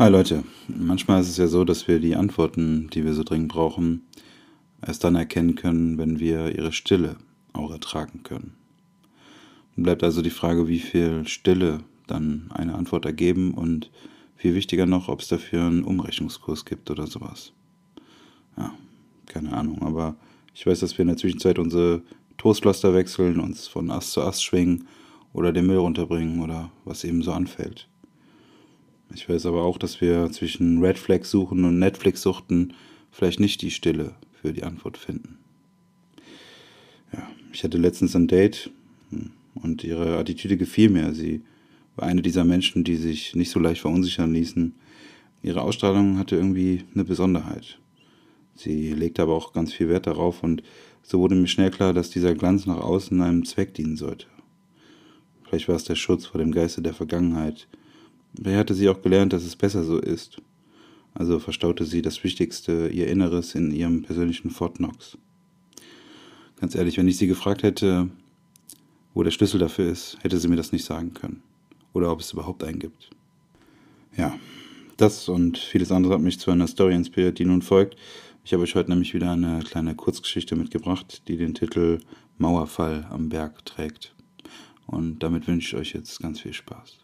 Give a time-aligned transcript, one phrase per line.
[0.00, 3.52] Hi Leute, manchmal ist es ja so, dass wir die Antworten, die wir so dringend
[3.52, 4.06] brauchen,
[4.80, 7.16] erst dann erkennen können, wenn wir ihre Stille
[7.52, 8.54] auch ertragen können.
[9.76, 13.90] Dann bleibt also die Frage, wie viel Stille dann eine Antwort ergeben und
[14.36, 17.52] viel wichtiger noch, ob es dafür einen Umrechnungskurs gibt oder sowas.
[18.56, 18.72] Ja,
[19.26, 20.16] keine Ahnung, aber
[20.54, 22.00] ich weiß, dass wir in der Zwischenzeit unsere
[22.38, 24.88] Toastpflaster wechseln, uns von Ast zu Ast schwingen
[25.34, 27.89] oder den Müll runterbringen oder was eben so anfällt.
[29.14, 32.74] Ich weiß aber auch, dass wir zwischen Red Flag suchen und Netflix suchten
[33.10, 35.38] vielleicht nicht die Stille für die Antwort finden.
[37.12, 38.70] Ja, ich hatte letztens ein Date
[39.10, 41.12] hm, und ihre Attitüde gefiel mir.
[41.12, 41.42] Sie
[41.96, 44.74] war eine dieser Menschen, die sich nicht so leicht verunsichern ließen.
[45.42, 47.78] Ihre Ausstrahlung hatte irgendwie eine Besonderheit.
[48.54, 50.62] Sie legte aber auch ganz viel Wert darauf und
[51.02, 54.26] so wurde mir schnell klar, dass dieser Glanz nach außen einem Zweck dienen sollte.
[55.44, 57.66] Vielleicht war es der Schutz vor dem Geiste der Vergangenheit,
[58.32, 60.40] Wer hatte sie auch gelernt, dass es besser so ist.
[61.14, 65.18] Also verstaute sie das Wichtigste, ihr Inneres, in ihrem persönlichen Fort Knox.
[66.60, 68.10] Ganz ehrlich, wenn ich sie gefragt hätte,
[69.14, 71.42] wo der Schlüssel dafür ist, hätte sie mir das nicht sagen können.
[71.92, 73.10] Oder ob es überhaupt einen gibt.
[74.16, 74.38] Ja,
[74.96, 77.96] das und vieles andere hat mich zu einer Story inspiriert, die nun folgt.
[78.44, 82.00] Ich habe euch heute nämlich wieder eine kleine Kurzgeschichte mitgebracht, die den Titel
[82.38, 84.14] Mauerfall am Berg trägt.
[84.86, 86.98] Und damit wünsche ich euch jetzt ganz viel Spaß.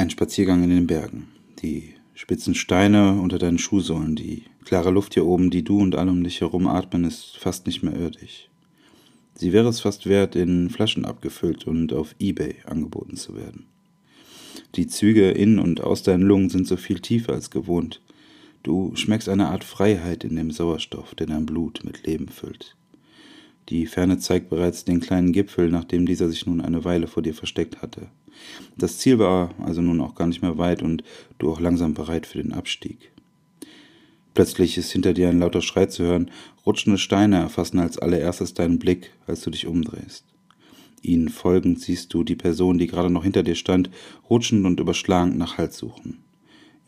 [0.00, 1.28] Ein Spaziergang in den Bergen.
[1.60, 6.10] Die spitzen Steine unter deinen Schuhsohlen, die klare Luft hier oben, die du und alle
[6.10, 8.48] um dich herum atmen, ist fast nicht mehr irdisch.
[9.34, 13.66] Sie wäre es fast wert, in Flaschen abgefüllt und auf Ebay angeboten zu werden.
[14.74, 18.00] Die Züge in und aus deinen Lungen sind so viel tiefer als gewohnt.
[18.62, 22.74] Du schmeckst eine Art Freiheit in dem Sauerstoff, der dein Blut mit Leben füllt.
[23.68, 27.34] Die Ferne zeigt bereits den kleinen Gipfel, nachdem dieser sich nun eine Weile vor dir
[27.34, 28.08] versteckt hatte.
[28.76, 31.02] Das Ziel war also nun auch gar nicht mehr weit und
[31.38, 33.12] du auch langsam bereit für den Abstieg.
[34.34, 36.30] Plötzlich ist hinter dir ein lauter Schrei zu hören,
[36.64, 40.24] rutschende Steine erfassen als allererstes deinen Blick, als du dich umdrehst.
[41.02, 43.90] Ihnen folgend siehst du die Person, die gerade noch hinter dir stand,
[44.28, 46.18] rutschend und überschlagend nach Halt suchen.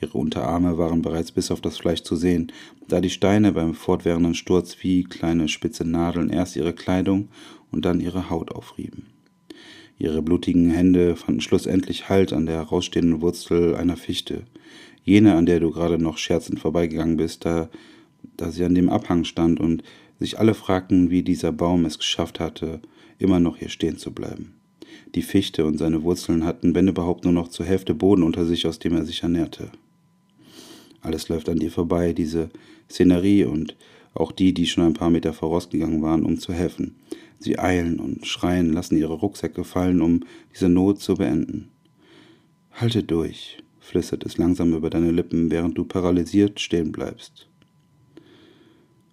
[0.00, 2.52] Ihre Unterarme waren bereits bis auf das Fleisch zu sehen,
[2.88, 7.28] da die Steine beim fortwährenden Sturz wie kleine spitze Nadeln erst ihre Kleidung
[7.70, 9.11] und dann ihre Haut aufrieben.
[9.98, 14.42] Ihre blutigen Hände fanden schlussendlich Halt an der herausstehenden Wurzel einer Fichte,
[15.04, 17.68] jene, an der du gerade noch scherzend vorbeigegangen bist, da,
[18.36, 19.82] da sie an dem Abhang stand und
[20.18, 22.80] sich alle fragten, wie dieser Baum es geschafft hatte,
[23.18, 24.54] immer noch hier stehen zu bleiben.
[25.14, 28.66] Die Fichte und seine Wurzeln hatten, wenn überhaupt, nur noch zur Hälfte Boden unter sich,
[28.66, 29.70] aus dem er sich ernährte.
[31.00, 32.50] Alles läuft an dir vorbei, diese
[32.88, 33.76] Szenerie und
[34.14, 36.96] auch die, die schon ein paar Meter vorausgegangen waren, um zu helfen.
[37.42, 40.20] Sie eilen und schreien, lassen ihre Rucksäcke fallen, um
[40.54, 41.68] diese Not zu beenden.
[42.72, 47.48] Halte durch, flüstert es langsam über deine Lippen, während du paralysiert stehen bleibst.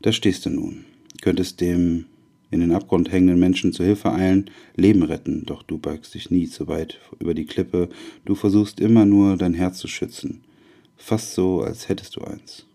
[0.00, 0.84] Da stehst du nun,
[1.20, 2.06] könntest dem
[2.50, 6.46] in den Abgrund hängenden Menschen zu Hilfe eilen, Leben retten, doch du beugst dich nie
[6.46, 7.88] zu weit über die Klippe,
[8.24, 10.42] du versuchst immer nur dein Herz zu schützen,
[10.96, 12.66] fast so, als hättest du eins.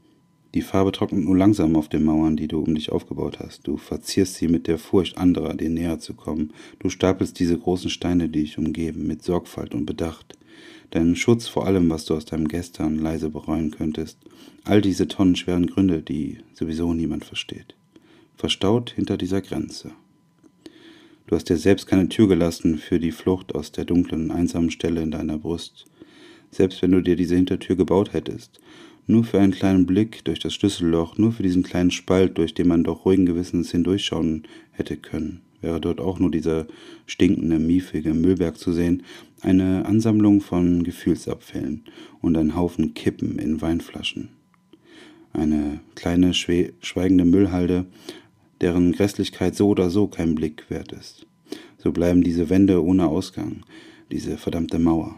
[0.58, 3.68] Die Farbe trocknet nur langsam auf den Mauern, die du um dich aufgebaut hast.
[3.68, 6.52] Du verzierst sie mit der Furcht anderer, dir näher zu kommen.
[6.80, 10.36] Du stapelst diese großen Steine, die dich umgeben, mit Sorgfalt und Bedacht.
[10.90, 14.18] Deinen Schutz vor allem, was du aus deinem Gestern leise bereuen könntest.
[14.64, 17.76] All diese tonnenschweren Gründe, die sowieso niemand versteht.
[18.36, 19.92] Verstaut hinter dieser Grenze.
[21.28, 25.04] Du hast dir selbst keine Tür gelassen für die Flucht aus der dunklen, einsamen Stelle
[25.04, 25.86] in deiner Brust.
[26.50, 28.60] Selbst wenn du dir diese Hintertür gebaut hättest,
[29.08, 32.68] nur für einen kleinen Blick durch das Schlüsselloch, nur für diesen kleinen Spalt, durch den
[32.68, 36.68] man doch ruhigen Gewissens hindurchschauen hätte können, wäre dort auch nur dieser
[37.06, 39.04] stinkende, miefige Müllberg zu sehen,
[39.42, 41.84] eine Ansammlung von Gefühlsabfällen
[42.22, 44.30] und ein Haufen Kippen in Weinflaschen.
[45.32, 47.86] Eine kleine, schweigende Müllhalde,
[48.60, 51.26] deren Grässlichkeit so oder so kein Blick wert ist.
[51.78, 53.64] So bleiben diese Wände ohne Ausgang,
[54.12, 55.18] diese verdammte Mauer.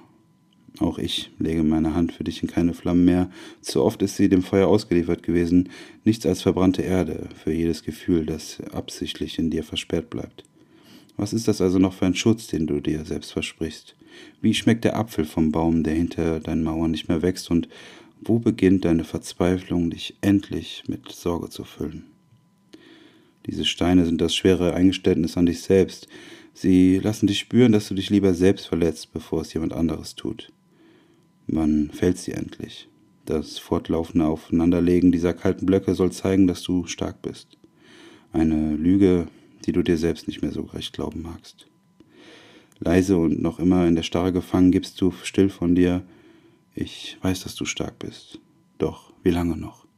[0.80, 3.30] Auch ich lege meine Hand für dich in keine Flammen mehr.
[3.62, 5.70] Zu oft ist sie dem Feuer ausgeliefert gewesen,
[6.06, 10.46] nichts als verbrannte Erde für jedes Gefühl, das absichtlich in dir versperrt bleibt.
[11.18, 13.96] Was ist das also noch für ein Schutz, den du dir selbst versprichst?
[14.42, 17.68] Wie schmeckt der Apfel vom Baum, der hinter deinen Mauern nicht mehr wächst, und
[18.22, 22.06] wo beginnt deine Verzweiflung, dich endlich mit Sorge zu füllen?
[23.48, 26.08] Diese Steine sind das schwere Eingeständnis an dich selbst.
[26.54, 30.52] Sie lassen dich spüren, dass du dich lieber selbst verletzt, bevor es jemand anderes tut.
[31.52, 32.88] Wann fällt sie endlich?
[33.26, 37.58] Das fortlaufende Aufeinanderlegen dieser kalten Blöcke soll zeigen, dass du stark bist.
[38.32, 39.28] Eine Lüge,
[39.66, 41.68] die du dir selbst nicht mehr so recht glauben magst.
[42.80, 46.04] Leise und noch immer in der Starre gefangen gibst du still von dir,
[46.76, 48.40] Ich weiß, dass du stark bist.
[48.78, 49.89] Doch wie lange noch?